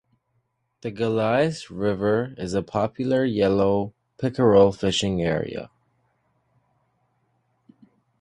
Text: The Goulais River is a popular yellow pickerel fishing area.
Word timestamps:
The 0.81 0.91
Goulais 0.91 1.69
River 1.69 2.33
is 2.35 2.55
a 2.55 2.63
popular 2.63 3.23
yellow 3.23 3.93
pickerel 4.17 4.71
fishing 4.71 5.21
area. 5.21 5.69